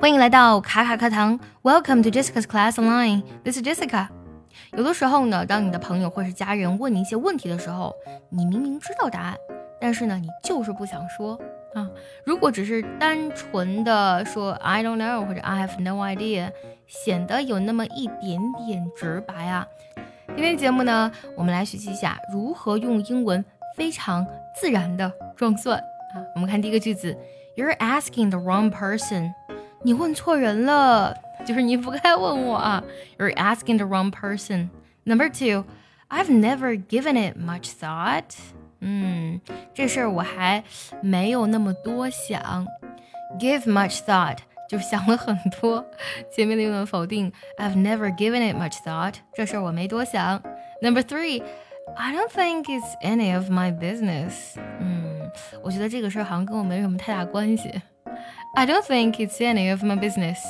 [0.00, 3.24] 欢迎来到卡卡课堂，Welcome to Jessica's Class Online.
[3.42, 4.06] This is Jessica.
[4.76, 7.92] 有的时候呢，当你的朋友或是家人问你一些问题的时候，
[8.30, 9.36] 你明明知道答案，
[9.80, 11.34] 但是呢，你就是不想说
[11.74, 11.90] 啊。
[12.24, 16.52] 如果只是单纯的说 I don't know 或者 I have no idea，
[16.86, 19.66] 显得有那么一点点直白啊。
[20.28, 23.44] 今天节目呢，我们来学习一下如何用英文
[23.76, 24.24] 非常
[24.54, 25.76] 自然的装蒜
[26.14, 26.22] 啊。
[26.36, 27.18] 我们看第一个句子
[27.56, 29.32] ，You're asking the wrong person.
[29.83, 31.15] 你问错人了，
[31.45, 32.83] 就是你不该问我啊。
[33.17, 34.69] You're asking the wrong person.
[35.03, 35.65] Number two,
[36.09, 38.35] I've never given it much thought.
[38.79, 39.41] 嗯，
[39.73, 40.63] 这事儿我还
[41.01, 42.67] 没有那么多想。
[43.39, 44.37] Give much thought
[44.69, 45.85] 就想了很多，
[46.31, 47.31] 前面的用的否定。
[47.57, 49.15] I've never given it much thought.
[49.33, 50.41] 这事儿我没多想。
[50.81, 51.41] Number three,
[51.95, 54.55] I don't think it's any of my business.
[54.79, 57.69] 嗯，我觉得这个事儿好像跟我没什么太大关系。
[58.58, 60.40] I don't think it's any of my business。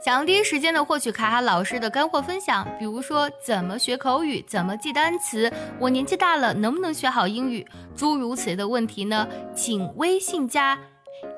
[0.00, 5.48] 想要第一时间的获取卡卡老师的干货分享，比如说怎么学口语，怎么记单词，
[5.78, 9.28] 我年纪大了能不能学好英语，诸如此类的问题呢？
[9.54, 10.76] 请微信加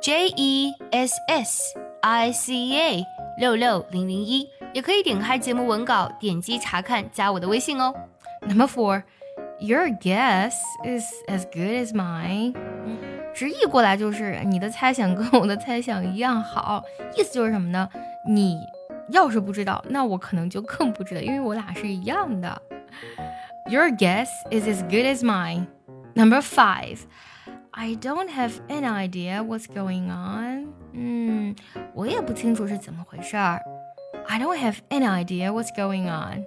[0.00, 1.62] J E S S
[2.00, 3.04] I C A
[3.38, 7.92] 六六零零一，也可以点开节目文稿，点击查看，加我的微信哦。
[8.46, 9.02] Number four,
[9.60, 10.54] your guess
[10.86, 12.54] is as good as mine.
[13.38, 16.82] 直译过来就是你的猜想跟我的猜想一样好，
[17.16, 17.88] 意思就是什么呢？
[18.26, 18.58] 你
[19.10, 22.60] 要是不知道，那我可能就更不知道，因为我俩是一样的。
[23.70, 25.68] Your guess is as good as mine.
[26.14, 26.98] Number five,
[27.70, 30.72] I don't have any idea what's going on.
[30.92, 31.54] 嗯，
[31.94, 33.62] 我也不清楚是怎么回事儿。
[34.26, 36.44] I don't have any idea what's going on.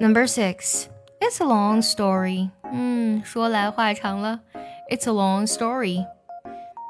[0.00, 0.86] Number six,
[1.20, 2.50] it's a long story.
[2.72, 4.40] 嗯，说来话长了。
[4.90, 6.04] It's a long story.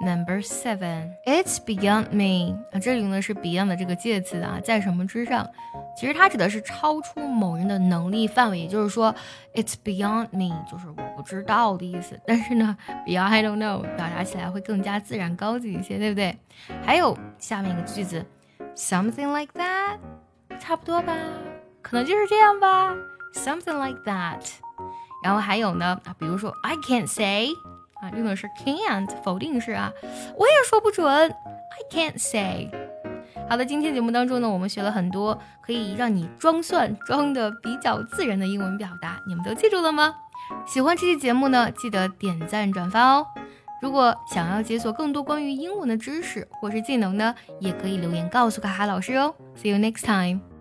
[0.05, 5.49] Number seven, it's beyond me 啊，这里用的是 beyond 的这个介词啊，在什么之上？
[5.97, 9.15] 其实它指的是超出某人的能力范围，也就是说
[9.55, 12.21] ，it's beyond me 就是我不知道的意思。
[12.27, 16.37] 但是呢，beyond I don't know 表达起来会更加自然高级一些，对不对？
[16.85, 18.27] 还有下面一个句子
[18.75, 19.99] ，something like that，
[20.59, 21.15] 差不多吧，
[21.81, 22.93] 可能就是这样吧
[23.35, 24.41] ，something like that。
[25.23, 27.51] 然后还有呢，啊，比如说 I can't say。
[28.03, 29.93] 啊，用的是 can't 否定式啊，
[30.37, 31.31] 我也说不准，I
[31.89, 32.69] can't say。
[33.49, 40.15] 好的，今天节目当中呢，我们学了很多可以让你装蒜装的比较自然的英文表达，你们都记住了吗？
[40.67, 43.27] 喜欢这期节目呢，记得点赞转发哦。
[43.81, 49.35] 如果想要解锁更多关于英文的知识或是技能呢，也可以留言告诉卡卡老师哦。
[49.57, 50.52] See you next time.